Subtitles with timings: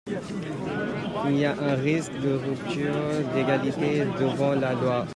[1.27, 2.95] Il y a un risque de rupture
[3.35, 5.05] d’égalité devant la loi.